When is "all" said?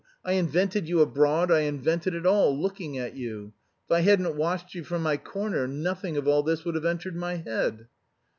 2.25-2.59, 6.27-6.41